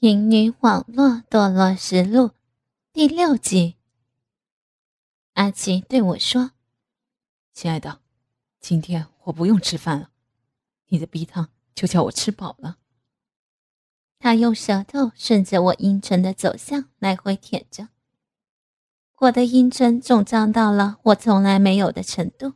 [0.00, 2.30] 淫女网络堕落实录
[2.90, 3.76] 第六集。
[5.34, 6.52] 阿奇对我说
[7.52, 8.00] ：“亲爱的，
[8.60, 10.10] 今天我不用吃饭了，
[10.86, 12.78] 你的逼汤就叫我吃饱了。”
[14.18, 17.88] 他用舌头顺着我阴唇的走向来回舔着，
[19.18, 22.54] 我的阴唇肿胀到了我从来没有的程度。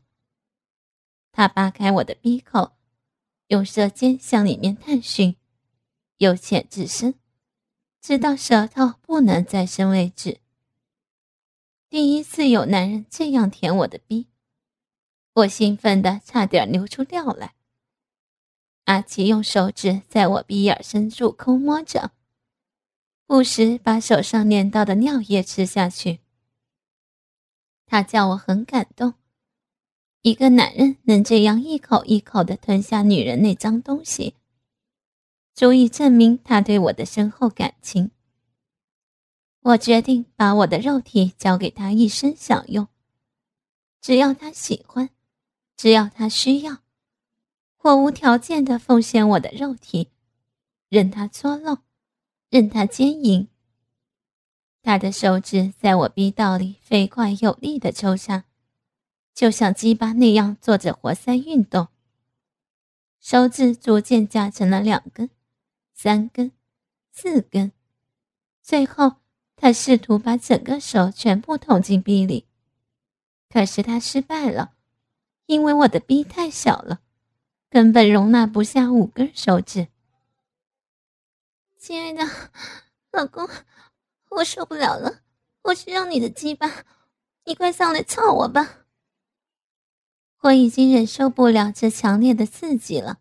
[1.31, 2.73] 他扒开我的鼻口，
[3.49, 5.37] 用舌尖向里面探寻，
[6.17, 7.17] 由浅至深。
[8.07, 10.39] 直到舌头不能再伸为止。
[11.89, 14.27] 第一次有男人这样舔我的逼，
[15.33, 17.55] 我兴奋的差点流出尿来。
[18.85, 22.11] 阿奇用手指在我鼻眼深处抠摸着，
[23.27, 26.21] 不时把手上粘到的尿液吃下去。
[27.87, 29.15] 他叫我很感动，
[30.21, 34.35] 一个男人能这样一口一口的吞下女人那脏东西。
[35.55, 38.11] 足以证明他对我的深厚感情。
[39.61, 42.89] 我决定把我的肉体交给他一生享用，
[44.01, 45.09] 只要他喜欢，
[45.77, 46.79] 只要他需要，
[47.83, 50.11] 我无条件的奉献我的肉体，
[50.89, 51.79] 任他搓弄，
[52.51, 53.49] 任他奸淫。
[54.83, 58.45] 他的手指在我逼道里飞快有力的抽插，
[59.33, 61.89] 就像鸡巴那样做着活塞运动。
[63.19, 65.31] 手指逐渐夹成了两根。
[65.95, 66.53] 三根，
[67.13, 67.73] 四根，
[68.61, 69.15] 最后
[69.57, 72.47] 他试图把整个手全部捅进逼里，
[73.49, 74.75] 可是他失败了，
[75.47, 77.01] 因为我的逼太小了，
[77.71, 79.89] 根本容纳不下五根手指。
[81.79, 82.23] 亲爱的，
[83.13, 83.49] 老公，
[84.31, 85.21] 我受不了了，
[85.63, 86.85] 我需要你的鸡巴，
[87.45, 88.87] 你快上来操我吧！
[90.41, 93.21] 我已经忍受不了这强烈的刺激了。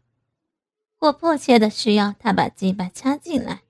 [1.03, 3.63] 我迫切的需要他把鸡巴插进来，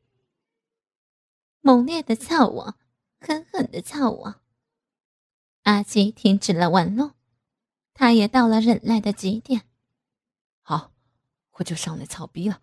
[1.62, 2.76] 猛烈的操我，
[3.20, 4.36] 狠狠的操我。
[5.64, 7.16] 阿七停止了玩弄，
[7.96, 9.64] 他也到了忍耐的极点。
[10.62, 10.92] 好，
[11.54, 12.62] 我就上来操逼了，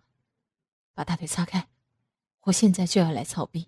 [0.93, 1.67] 把大腿擦开，
[2.43, 3.67] 我现在就要来操逼。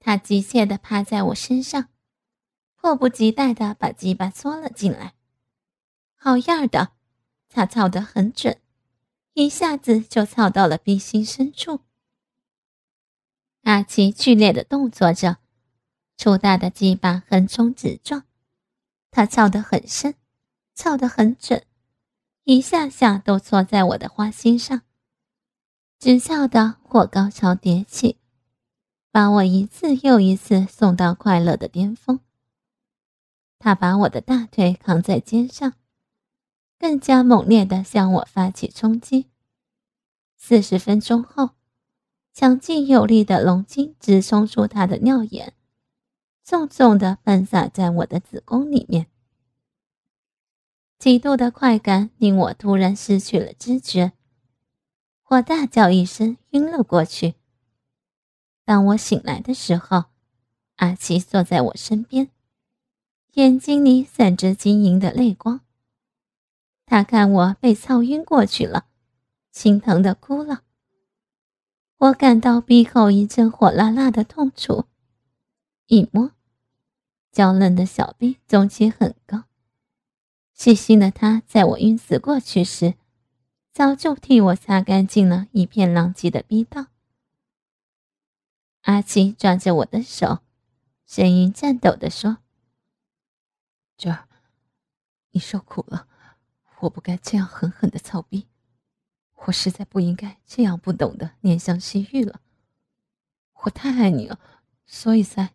[0.00, 1.88] 他急切的趴在我身上，
[2.74, 5.14] 迫不及待的把鸡巴搓了进来。
[6.16, 6.94] 好样的，
[7.48, 8.60] 他操得很准。
[9.38, 11.78] 一下子就操到了冰心深处。
[13.62, 15.36] 阿奇剧烈的动作着，
[16.16, 18.24] 粗大的鸡巴横冲直撞，
[19.12, 20.16] 他操得很深，
[20.74, 21.64] 操得很准，
[22.42, 24.82] 一下下都搓在我的花心上，
[26.00, 28.18] 直翘的我高潮迭起，
[29.12, 32.18] 把我一次又一次送到快乐的巅峰。
[33.60, 35.74] 他把我的大腿扛在肩上。
[36.78, 39.26] 更加猛烈地向我发起冲击。
[40.36, 41.50] 四十分钟后，
[42.32, 45.54] 强劲有力的龙精直冲出他的尿眼，
[46.44, 49.08] 重重地喷洒在我的子宫里面。
[50.98, 54.12] 极度的快感令我突然失去了知觉，
[55.28, 57.34] 我大叫一声，晕了过去。
[58.64, 60.04] 当我醒来的时候，
[60.76, 62.30] 阿奇坐在我身边，
[63.34, 65.60] 眼睛里闪着晶莹的泪光。
[66.88, 68.86] 他看我被操晕过去了，
[69.52, 70.62] 心疼的哭了。
[71.98, 74.86] 我感到鼻口一阵火辣辣的痛楚，
[75.86, 76.32] 一摸，
[77.30, 79.44] 娇嫩的小臂肿起很高。
[80.54, 82.94] 细心的他在我晕死过去时，
[83.74, 86.86] 早就替我擦干净了一片狼藉的逼道。
[88.82, 90.38] 阿七抓着我的手，
[91.04, 92.38] 声音颤抖地说
[93.98, 94.26] ：“娟儿，
[95.32, 96.06] 你受苦了。”
[96.80, 98.46] 我不该这样狠狠的操逼，
[99.46, 102.40] 我实在不应该这样不懂得怜香惜玉了。
[103.62, 104.38] 我太爱你了，
[104.86, 105.54] 所以才……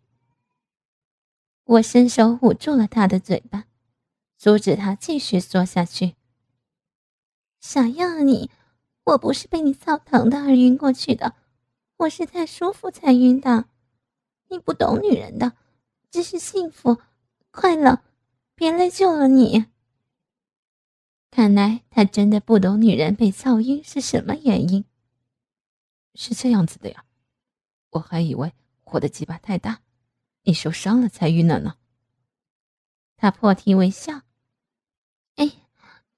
[1.64, 3.64] 我伸手捂住了他的嘴巴，
[4.36, 6.14] 阻止他继续说下去。
[7.60, 8.50] 傻样你！
[9.04, 11.34] 我不是被你操疼的而晕过去的，
[11.98, 13.66] 我是太舒服才晕的。
[14.48, 15.52] 你不懂女人的，
[16.10, 16.98] 只是幸福、
[17.50, 18.02] 快乐，
[18.54, 19.66] 别来救了你。
[21.34, 24.84] 看来他真的不懂女人被噪音是什么原因。
[26.14, 27.04] 是这样子的呀，
[27.90, 28.52] 我还以为
[28.84, 29.80] 我的鸡巴太大，
[30.44, 31.74] 你受伤了才晕了呢。
[33.16, 34.20] 他破涕为笑。
[35.34, 35.50] 哎，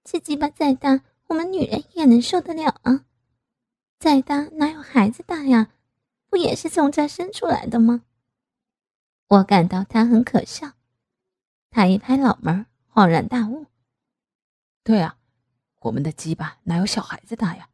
[0.05, 3.07] 这鸡巴再大，我们女人也能受得了啊。
[3.99, 5.73] 再大哪有孩子大呀？
[6.29, 8.03] 不也是从这生出来的吗？
[9.29, 10.73] 我感到他很可笑。
[11.71, 13.65] 他一拍脑门，恍然大悟。
[14.87, 15.19] 对啊，
[15.81, 17.71] 我们的鸡巴哪有小孩子大呀？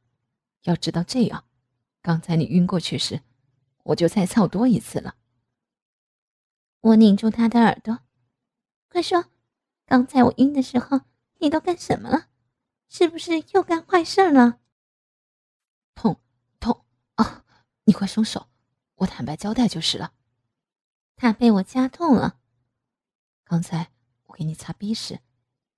[0.63, 1.45] 要知道这样，
[2.01, 3.21] 刚才你晕过去时，
[3.83, 5.17] 我就再操多一次了。
[6.81, 7.99] 我拧住他的耳朵，
[8.89, 9.27] 快说，
[9.85, 11.03] 刚才我晕的时候
[11.41, 12.29] 你都干什么了？
[12.89, 14.61] 是不是又干坏事了？
[15.95, 16.19] 痛
[16.61, 16.83] 痛
[17.17, 17.45] 啊！
[17.85, 18.49] 你快松手，
[18.95, 20.15] 我坦白交代就是了。
[21.17, 22.39] 他被我掐痛了。
[23.45, 23.93] 刚才
[24.29, 25.21] 我给你擦逼时，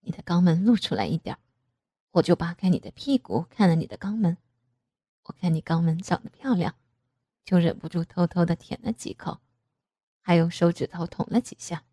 [0.04, 1.38] 你的肛门露出来一点，
[2.12, 4.36] 我就扒开你的屁股看了你的肛门。
[5.24, 6.74] 我看你肛门长得漂亮，
[7.44, 9.38] 就忍不住偷偷的舔了几口，
[10.20, 11.84] 还用手指头捅了几下。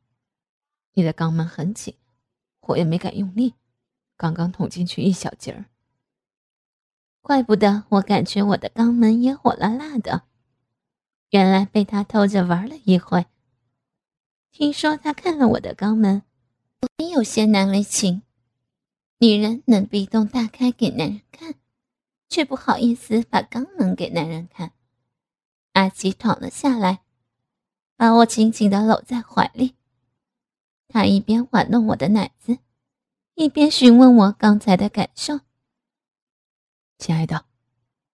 [0.93, 1.95] 你的肛门很紧，
[2.59, 3.55] 我也没敢用力，
[4.17, 5.65] 刚刚捅进去一小截儿。
[7.21, 10.23] 怪不得我感觉我的肛门也火辣辣的，
[11.29, 13.27] 原来被他偷着玩了一回。
[14.51, 16.23] 听说他看了我的肛门，
[16.97, 18.23] 也有些难为情。
[19.19, 21.55] 女人能壁咚大开给男人看，
[22.27, 24.73] 却不好意思把肛门给男人看。
[25.73, 27.03] 阿吉躺了下来，
[27.95, 29.75] 把我紧紧的搂在怀里。
[30.87, 32.57] 他一边玩弄我的奶子，
[33.35, 35.39] 一边询问我刚才的感受。
[36.97, 37.45] 亲爱的，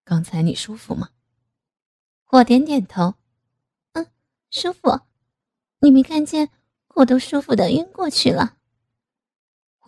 [0.04, 1.10] 刚才你舒服吗？
[2.30, 3.14] 我点点头，
[3.92, 4.06] 嗯，
[4.50, 5.00] 舒服。
[5.80, 6.50] 你没看见
[6.96, 8.57] 我都舒服的晕过去了。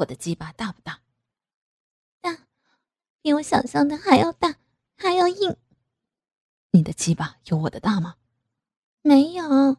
[0.00, 1.02] 我的鸡巴大不大？
[2.22, 2.46] 大，
[3.20, 4.56] 比我想象的还要大，
[4.96, 5.56] 还要硬。
[6.70, 8.16] 你的鸡巴有我的大吗？
[9.02, 9.76] 没有，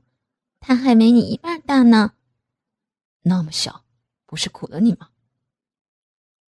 [0.59, 2.13] 它还没你一半大呢。
[3.23, 3.83] 那么小，
[4.27, 5.09] 不是苦了你吗？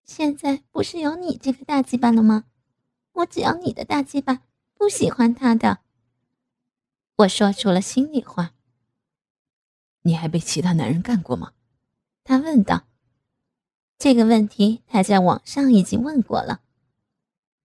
[0.04, 2.46] 现在不是有你这个大鸡巴了吗？
[3.14, 4.44] 我只要你的大鸡巴，
[4.76, 5.80] 不喜欢他的。
[7.16, 8.54] 我说出了心里话。
[10.02, 11.54] 你还被其他男人干过吗？
[12.24, 12.86] 他问道。
[14.04, 16.60] 这个问题他在网上已经问过了。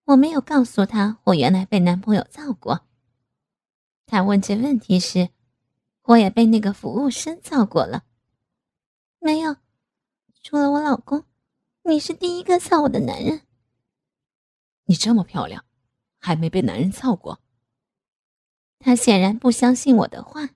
[0.05, 2.87] 我没有告诉他我原来被男朋友操过。
[4.07, 5.31] 他问这问题时，
[6.05, 8.05] 我也被那个服务生操过了。
[9.19, 9.57] 没有，
[10.41, 11.25] 除了我老公，
[11.83, 13.41] 你是第一个操我的男人。
[14.85, 15.65] 你这么漂亮，
[16.21, 17.41] 还没被男人操过？
[18.79, 20.51] 他显然不相信我的话。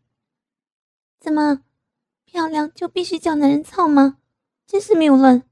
[1.18, 1.64] 怎么，
[2.24, 4.18] 漂亮就必须叫男人操吗？
[4.64, 5.42] 真是谬论。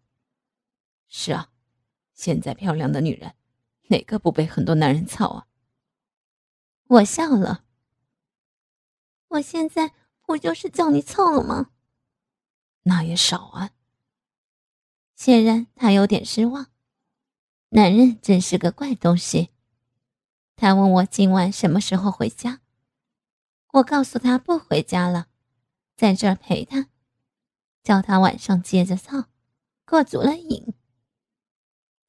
[1.11, 1.51] 是啊，
[2.15, 3.35] 现在漂亮的女人，
[3.89, 5.47] 哪个不被很多男人操啊？
[6.87, 7.65] 我笑了。
[9.29, 9.93] 我现在
[10.25, 11.73] 不就是叫你操了吗？
[12.85, 13.71] 那也少啊。
[15.17, 16.69] 显然他有点失望。
[17.71, 19.51] 男人真是个怪东西。
[20.57, 22.61] 他问我今晚什么时候回家，
[23.73, 25.27] 我告诉他不回家了，
[25.97, 26.89] 在这儿陪他，
[27.83, 29.25] 叫他晚上接着操，
[29.85, 30.70] 过足了瘾。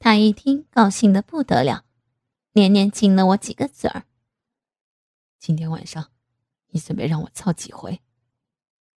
[0.04, 1.86] 他一听，高兴的不得了，
[2.54, 4.08] 连连亲了我几个嘴儿。
[5.38, 6.12] 今天晚上，
[6.70, 8.02] 你准备让我操几回？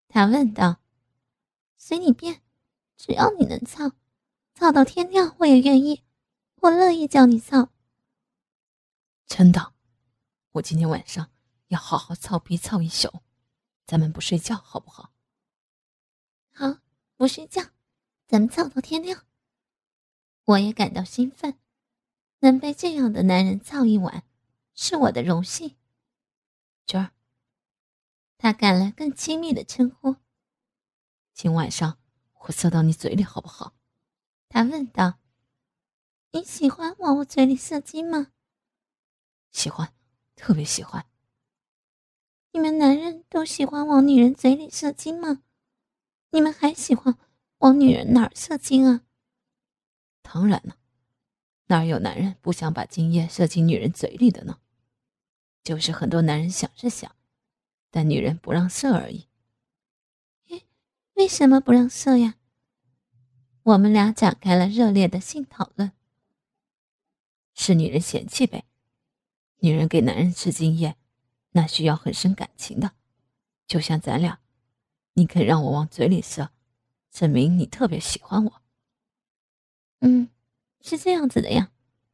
[0.08, 0.80] 他问道。
[1.76, 2.42] 随你便，
[2.96, 3.92] 只要你能操，
[4.54, 6.04] 操到天亮我也愿意。
[6.62, 7.68] 我乐意叫你操。
[9.28, 9.74] 真的，
[10.54, 11.30] 我今天晚上
[11.68, 13.22] 要好好操逼操一宿，
[13.86, 15.12] 咱们不睡觉好不好？
[16.54, 16.78] 好，
[17.18, 17.62] 不睡觉，
[18.26, 19.26] 咱们操到天亮。
[20.46, 21.58] 我也感到兴奋，
[22.40, 24.24] 能被这样的男人操一晚，
[24.76, 25.76] 是我的荣幸。
[26.86, 27.12] 娟儿，
[28.38, 30.18] 他改了更亲密的称呼。
[31.34, 31.98] 今晚上
[32.42, 33.74] 我射到你嘴里好不好？
[34.50, 35.20] 他问道。
[36.32, 38.32] 你喜欢往我嘴里射精吗？
[39.52, 39.94] 喜欢，
[40.36, 41.06] 特别喜欢。
[42.52, 45.44] 你们男人都喜欢往女人嘴里射精吗？
[46.32, 47.18] 你们还喜欢
[47.60, 49.06] 往女人哪儿射精啊？
[50.24, 50.78] 当然了，
[51.68, 54.58] 哪有男人不想把精液射进女人嘴里的呢？
[55.64, 57.16] 就是很多男人想是想，
[57.92, 59.28] 但女人不让射而已。
[60.50, 60.66] 诶，
[61.14, 62.36] 为什么不让射呀？
[63.62, 65.92] 我们俩展开了热烈的性讨论。
[67.54, 68.66] 是女人嫌弃呗？
[69.60, 70.98] 女人给男人吃精液，
[71.52, 72.94] 那需要很深感情的。
[73.68, 74.40] 就像咱俩，
[75.14, 76.50] 你肯让我往嘴里射，
[77.12, 78.63] 证明你特别喜欢我。
[80.06, 80.28] 嗯，
[80.82, 81.72] 是这样子的呀，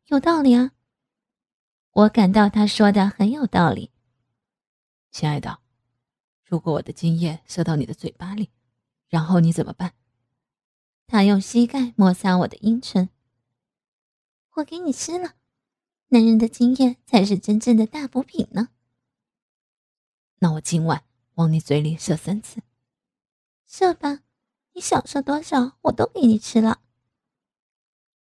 [0.10, 0.74] 有道理啊。
[1.92, 3.90] 我感到他说的很有道理。
[5.10, 5.60] 亲爱的，
[6.46, 8.52] 如果我的精液射到你的嘴巴里，
[9.08, 9.96] 然后你怎么办？
[11.08, 13.10] 他用膝盖摩擦我的阴唇。
[14.58, 15.34] 我给你吃了，
[16.10, 18.70] 男人的精液才是真正的大补品呢。
[20.38, 21.04] 那我今晚
[21.34, 22.62] 往你嘴里射三次，
[23.66, 24.20] 射吧，
[24.74, 26.82] 你想射多少我都给你吃了。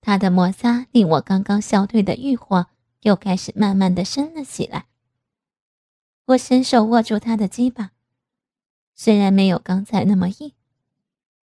[0.09, 2.69] 他的摩擦令我刚刚消退的欲火
[3.03, 4.87] 又开始慢慢的升了起来。
[6.25, 7.93] 我伸手握住他的鸡巴，
[8.95, 10.55] 虽然没有刚才那么硬，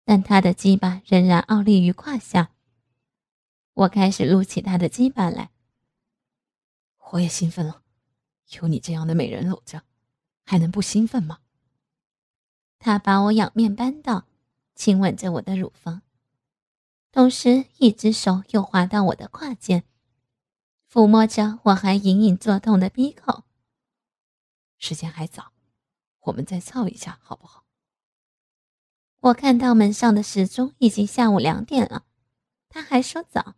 [0.05, 2.51] 但他的鸡巴仍然傲立于胯下。
[3.73, 5.49] 我开始撸起他的鸡巴来，
[7.11, 7.81] 我也兴奋了，
[8.61, 9.81] 有你这样的美人搂着，
[10.45, 11.39] 还能不兴奋吗？
[12.79, 14.23] 他把我仰面扳倒，
[14.73, 16.01] 亲吻着我的乳房，
[17.13, 19.83] 同时一只手又滑到我的胯间，
[20.91, 23.43] 抚摸着我还隐隐作痛的鼻口。
[24.79, 25.53] 时间还早，
[26.21, 27.65] 我们再操一下好不好？
[29.19, 32.07] 我看到门上的时钟已经下午两点了，
[32.67, 33.53] 他还说早，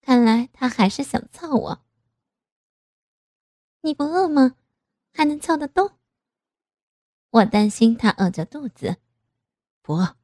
[0.00, 1.84] 看来他还是想操我。
[3.80, 4.54] 你不饿吗？
[5.12, 5.98] 还能操得动？
[7.30, 8.98] 我担心他饿着肚子。
[9.82, 10.16] 不饿，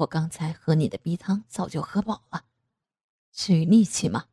[0.00, 2.44] 我刚才喝你的逼汤早就喝饱了。
[3.32, 4.26] 至于力气嘛，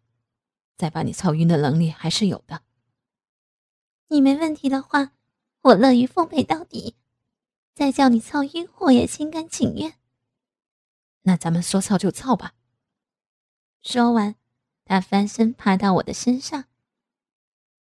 [0.78, 2.62] 再把你操晕的能力还是有的。
[4.08, 5.12] 你没问题的话，
[5.62, 6.96] 我乐于奉陪到底。
[7.76, 9.96] 再叫你操晕，我也心甘情愿。
[11.24, 12.54] 那咱们说操就操吧。
[13.82, 14.36] 说完，
[14.86, 16.66] 他翻身趴到我的身上。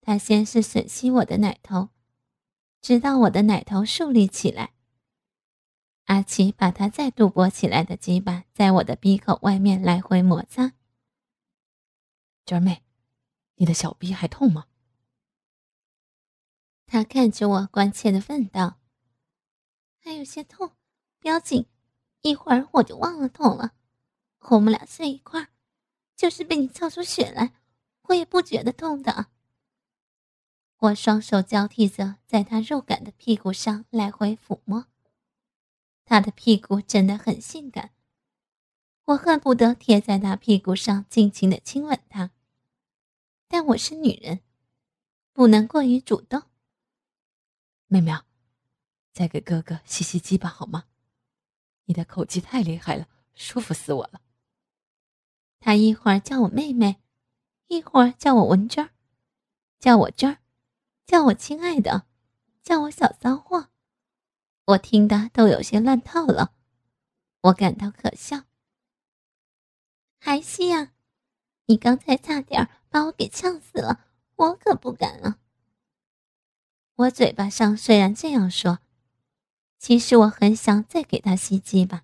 [0.02, 1.90] 他先是吮吸我的奶头，
[2.82, 4.74] 直到我的奶头竖立起来。
[6.10, 10.74] 阿奇把他再度勃起来的鸡巴在我的鼻口外面来回摩擦。
[12.48, 12.82] 娟儿妹，
[13.58, 14.66] 你的小逼还痛吗？
[16.88, 18.80] 他看着我，关切的问道
[20.02, 20.72] ：“还有些痛，
[21.20, 21.68] 不要紧，
[22.22, 23.74] 一会儿我就忘了痛了。
[24.40, 25.50] 我们俩睡一块儿，
[26.16, 27.54] 就是被你操出血来，
[28.08, 29.28] 我也不觉得痛的。”
[30.80, 34.88] 我双手交替着在他肉感的屁股上来回抚摸，
[36.10, 37.92] 他的屁股真的很性感，
[39.06, 42.32] 我恨不得贴在他屁股上尽情的亲吻他。
[43.48, 44.40] 但我是女人，
[45.34, 46.42] 不能过于主动。
[47.86, 48.12] 妹妹，
[49.14, 50.86] 再给哥哥吸吸鸡巴好吗？
[51.86, 54.20] 你的口气太厉害了，舒服死我了。
[55.60, 57.00] 他一会儿叫我妹妹，
[57.68, 58.90] 一会儿叫我文娟，
[59.80, 60.40] 叫我娟，
[61.06, 62.08] 叫我亲爱的，
[62.64, 63.70] 叫我小骚货，
[64.70, 66.54] 我听的都有些乱套了。
[67.42, 68.44] 我感到可笑。
[70.20, 70.92] 还吸啊？
[71.66, 75.40] 你刚才差点把我给呛死了，我可不敢了。
[76.96, 78.80] 我嘴巴上虽然这样说，
[79.80, 82.04] 其实我很想再给他吸鸡巴，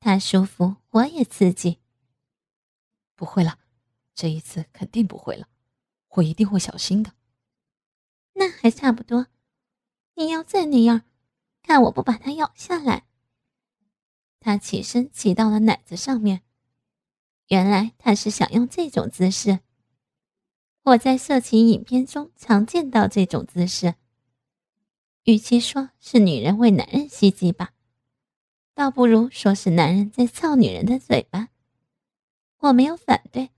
[0.00, 1.78] 他舒服，我也刺激。
[3.14, 3.58] 不会了，
[4.14, 5.46] 这一次肯定不会了，
[6.08, 7.12] 我一定会小心的。
[8.32, 9.26] 那还差不多，
[10.14, 11.02] 你要再那样，
[11.62, 13.04] 看我不把它咬下来。
[14.40, 16.42] 他起身骑到了奶子上面，
[17.48, 19.60] 原来他是想用这种姿势。
[20.82, 23.94] 我在色情影片中常见到这种姿势。
[25.24, 27.74] 与其说是女人为男人袭击吧，
[28.74, 31.48] 倒不如说是男人在操女人的嘴巴。
[32.60, 33.50] 我没有反对，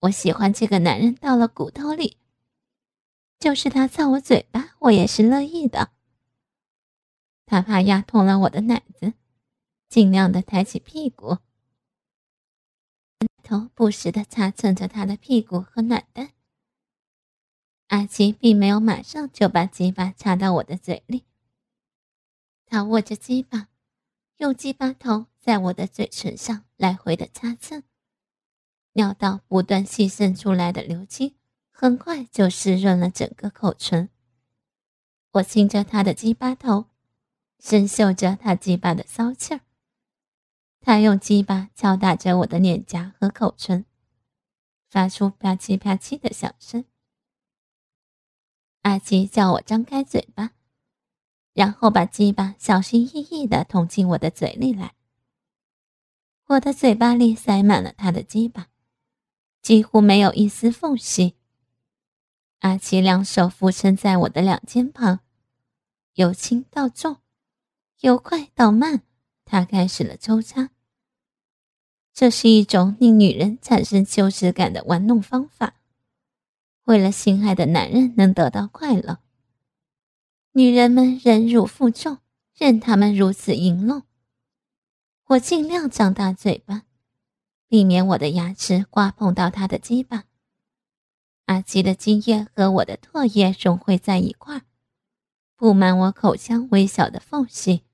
[0.00, 2.18] 我喜欢这个男人到了骨头里。
[3.38, 5.92] 就是他操我嘴巴，我也是乐意的。
[7.48, 9.14] 他怕压痛了我的奶子，
[9.88, 11.38] 尽量的抬起屁股。
[13.42, 16.32] 头不时的擦蹭着他的屁股和奶蛋。
[17.86, 21.24] 阿奇并没有马上就把鸡巴插到我的嘴里，
[22.66, 23.68] 他握着鸡巴，
[24.36, 27.82] 用鸡巴头在我的嘴唇上来回的擦蹭，
[28.92, 31.34] 尿道不断细渗出来的流精，
[31.70, 34.10] 很快就湿润了整个口唇。
[35.32, 36.84] 我亲着他的鸡巴头，
[37.58, 39.60] 深嗅着他鸡巴的骚气儿。
[40.80, 43.84] 他用鸡巴敲打着我的脸颊和口唇，
[44.88, 46.84] 发出啪叽啪叽的响声。
[48.82, 50.52] 阿吉叫我张开嘴巴，
[51.52, 54.94] 然后把鸡巴小心翼翼地捅进我的嘴里来。
[56.46, 58.68] 我的嘴巴里塞满了他的鸡巴，
[59.60, 61.34] 几乎没有一丝缝隙。
[62.60, 65.20] 阿奇两手扶撑在我的两肩膀，
[66.14, 67.18] 由轻到重，
[68.00, 69.02] 由快到慢。
[69.50, 70.68] 他开始了抽插，
[72.12, 75.76] 这是一种令女人产生羞耻感的玩弄方法。
[76.84, 79.20] 为了心爱的男人能得到快乐，
[80.52, 82.18] 女人们忍辱负重，
[82.54, 84.02] 任他们如此淫弄。
[85.28, 86.82] 我尽量张大嘴巴，
[87.68, 90.24] 避免我的牙齿刮碰到他的鸡巴。
[91.46, 94.62] 阿基的精液和我的唾液融汇在一块儿，
[95.56, 97.84] 布满我口腔微小的缝隙。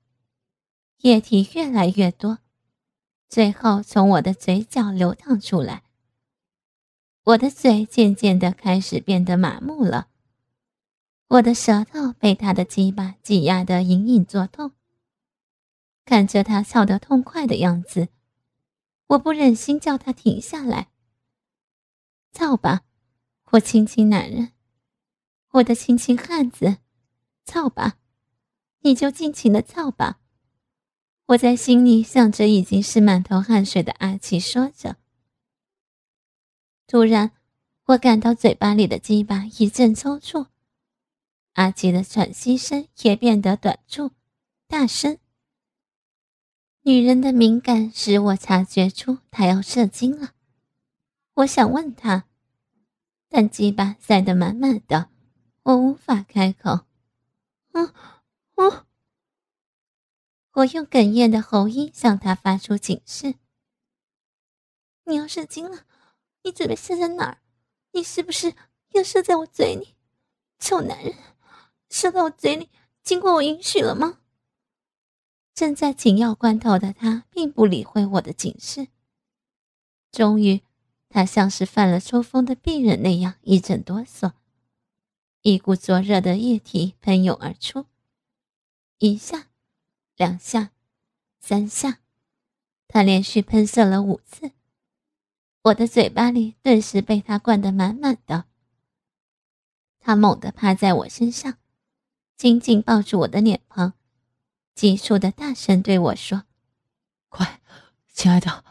[1.05, 2.39] 液体越来越多，
[3.29, 5.83] 最后从我的嘴角流淌出来。
[7.25, 10.09] 我的嘴渐渐的开始变得麻木了。
[11.29, 14.73] 我的舌头被他的鸡巴挤压得隐隐作痛。
[16.07, 18.09] 看着他操得痛快的样子，
[19.09, 20.89] 我不忍心叫他停下来。
[22.33, 22.81] 操吧，
[23.51, 24.53] 我亲亲男人，
[25.51, 26.79] 我的亲亲汉子，
[27.45, 27.99] 操吧，
[28.81, 30.21] 你就尽情的操吧。
[31.27, 34.97] 我在心里想着，已经是满头汗水的阿奇说着。
[36.87, 37.33] 突然，
[37.87, 40.49] 我感到嘴巴里的鸡巴一阵抽搐，
[41.55, 44.11] 阿奇的喘息声也变得短促、
[44.69, 45.17] 大声。
[46.83, 50.33] 女人的敏感使我察觉出她要射精了。
[51.37, 52.25] 我想问她，
[53.31, 55.09] 但鸡巴塞得满满的，
[55.63, 56.81] 我无法开口。
[57.73, 57.91] 嗯，
[60.55, 63.35] 我用哽咽的喉音向他发出警示
[65.05, 65.85] ：“你要射精了，
[66.45, 67.39] 你准备射在哪儿？
[67.91, 68.55] 你是不是
[68.93, 69.97] 要射在我嘴里？
[70.61, 71.13] 臭男人，
[71.91, 72.71] 射到我嘴里
[73.03, 74.21] 经过我允许了吗？”
[75.55, 78.89] 正在紧要关头的他并不理会我的警示。
[80.13, 80.63] 终于，
[81.09, 84.35] 他像是犯了抽风的病人那样一阵哆嗦，
[85.43, 87.87] 一股灼热的液体喷涌而出，
[88.99, 89.49] 一下。
[90.17, 90.71] 两下，
[91.41, 91.99] 三下，
[92.87, 94.53] 他连续喷射了五次，
[95.63, 98.45] 我的嘴巴里顿时被他灌得满满的。
[99.99, 101.59] 他猛地趴在我身上，
[102.37, 103.95] 紧紧抱住我的脸庞，
[104.75, 106.45] 急促的大声对我说
[107.29, 107.61] ：“快，
[108.13, 108.65] 亲爱的，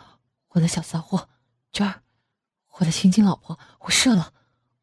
[0.49, 1.27] 我的小骚货，
[1.73, 2.03] 娟儿，
[2.77, 4.33] 我的亲亲老婆，我射了，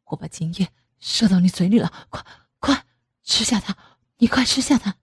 [0.04, 2.26] 我把精液射到你嘴里了，快，
[2.58, 2.84] 快
[3.22, 3.74] 吃下它，
[4.18, 4.96] 你快吃下它。”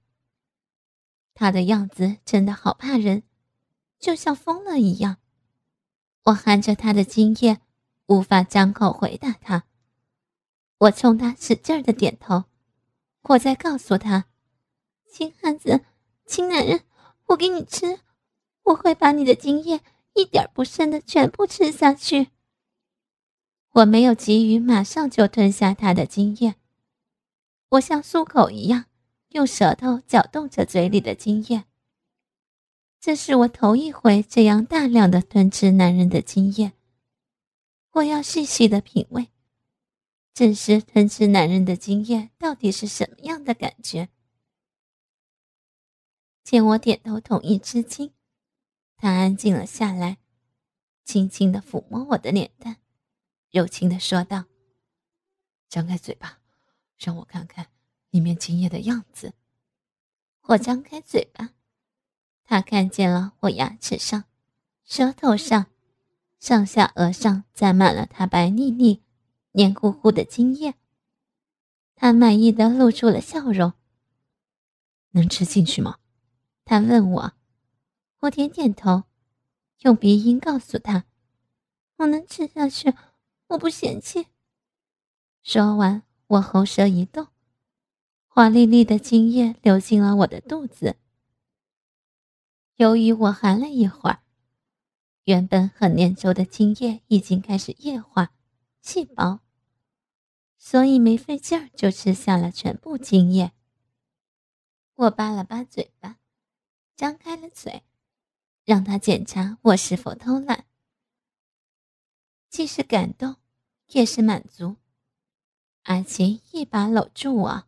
[1.39, 3.21] 他的样子真的好怕人，
[3.99, 5.17] 就像疯了一样。
[6.23, 7.59] 我含着他的精液，
[8.07, 9.65] 无法张口回答他。
[10.79, 12.45] 我冲他使劲的点头，
[13.21, 14.25] 我在告诉他
[15.13, 15.85] ：“亲汉子，
[16.25, 16.81] 亲男人，
[17.27, 17.99] 我给你吃，
[18.63, 19.81] 我会把你的精液
[20.15, 22.29] 一点不剩的全部吃下去。”
[23.73, 26.55] 我没有急于马上就吞下他的精液，
[27.69, 28.85] 我像漱口一样。
[29.29, 31.65] 用舌头搅动着嘴里的精液，
[32.99, 36.73] 这是我头一回这样大量的吞吃男人的精液。
[37.91, 39.29] 我要细细的品味，
[40.33, 44.09] 正是吞吃男人的精液到底是什么样的感觉。
[46.43, 48.13] 见我点头同意吃惊，
[48.95, 50.17] 他安静了下来，
[51.03, 52.77] 轻轻的抚摸我的脸蛋，
[53.51, 54.45] 柔情的说道
[55.67, 56.39] ：“张开嘴巴，
[56.97, 57.67] 让我看看。”
[58.09, 59.33] 里面精液的样子，
[60.43, 61.51] 我张开嘴巴，
[62.43, 64.23] 他看见了我牙齿上、
[64.83, 65.67] 舌头上、
[66.39, 69.03] 上下颚上沾满了他白腻腻、
[69.51, 70.75] 黏糊糊的精液。
[71.95, 73.73] 他满意的露出了笑容。
[75.11, 75.97] 能吃进去吗？
[76.63, 77.33] 他问我。
[78.21, 79.03] 我点点头，
[79.81, 81.05] 用鼻音告诉他
[81.97, 82.93] ：“我能吃下去，
[83.47, 84.27] 我不嫌弃。”
[85.43, 87.27] 说完，我喉舌一动。
[88.37, 90.95] 华丽丽的精液流进了我的肚子。
[92.75, 94.21] 由于我含了一会儿，
[95.23, 98.35] 原本很粘稠的精液已经开始液化、
[98.79, 99.39] 气薄，
[100.59, 103.53] 所以没费劲儿就吃下了全部精液。
[104.93, 106.19] 我扒了扒嘴巴，
[106.95, 107.81] 张开了嘴，
[108.63, 110.65] 让他检查我是否偷懒。
[112.51, 113.37] 既是感动，
[113.87, 114.75] 也是满足。
[115.85, 117.63] 阿奇一把搂住我。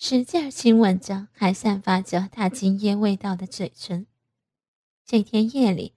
[0.00, 4.06] 使劲亲吻着还散发着他精液味道的嘴唇。
[5.04, 5.92] 这天夜里，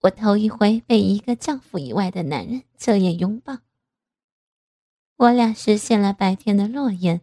[0.00, 3.58] 我头一回被一个丈夫以外的男人彻夜拥抱。
[5.16, 7.20] 我俩实现了白天的诺言，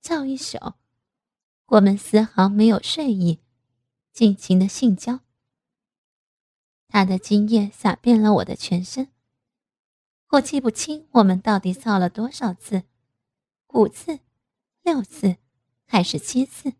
[0.00, 0.58] 照一宿。
[1.66, 3.38] 我们丝毫没有睡意，
[4.12, 5.20] 尽情的性交。
[6.88, 9.12] 他的精液洒遍了我的全身。
[10.30, 12.82] 我记不清我们到底操了多少次，
[13.68, 14.18] 五次。
[14.86, 15.34] 六次，
[15.84, 16.74] 还是七次？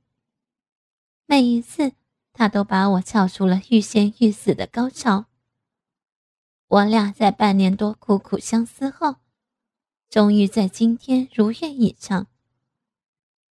[1.27, 1.95] 每一次，
[2.33, 5.25] 他都把我操出了欲仙欲死的高潮。
[6.69, 9.17] 我俩在半年多苦苦相思后，
[10.09, 12.29] 终于在今天如愿以偿。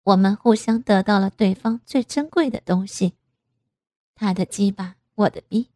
[0.04, 3.16] 我们互相得到了对方最珍贵的东西：
[4.16, 5.70] 他的鸡巴，我的逼。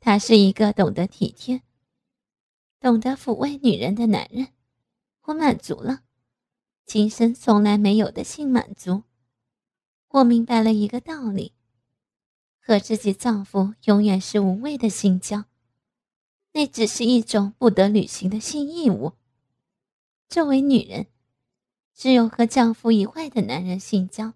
[0.00, 1.60] 他是一个懂得体贴、
[2.80, 4.48] 懂得抚慰女人的男人，
[5.24, 6.04] 我满足了。
[6.86, 9.02] 今生从来没有的性满足，
[10.08, 11.52] 我明白了一个道理：
[12.60, 15.44] 和自己丈夫永远是无谓的性交，
[16.52, 19.14] 那只是一种不得履行的性义务。
[20.28, 21.06] 作为女人，
[21.94, 24.34] 只有和丈夫以外的男人性交，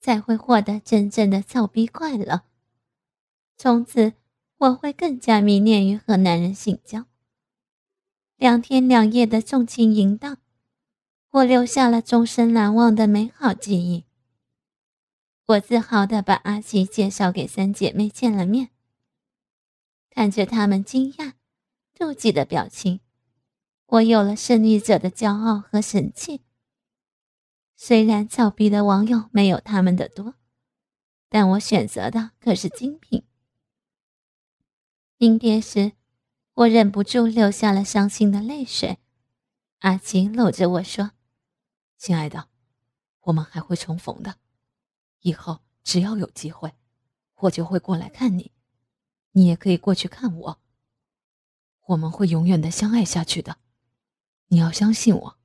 [0.00, 2.42] 才会获得真正的造逼快乐。
[3.56, 4.14] 从此，
[4.56, 7.06] 我会更加迷恋于和男人性交。
[8.36, 10.38] 两天两夜的纵情淫荡，
[11.30, 14.04] 我留下了终身难忘的美好记忆。
[15.46, 18.70] 我自豪地把阿奇介绍给三姐妹见了面，
[20.10, 21.34] 看着她们惊讶、
[21.96, 23.00] 妒忌的表情，
[23.86, 26.42] 我有了胜利者的骄傲和神气。
[27.76, 30.34] 虽然草逼的网友没有他们的多，
[31.28, 33.24] 但我选择的可是精品。
[35.16, 35.92] 临别时。
[36.58, 38.98] 我忍不住流下了伤心的泪水。
[39.78, 41.12] 阿奇搂着我说
[41.98, 42.48] ：“亲爱的，
[43.22, 44.36] 我们还会重逢的。
[45.20, 46.72] 以后只要有机会，
[47.34, 48.52] 我就会过来看你，
[49.32, 50.60] 你也可以过去看我。
[51.86, 53.58] 我们会永远的相爱下去的。
[54.46, 55.37] 你要相信我。”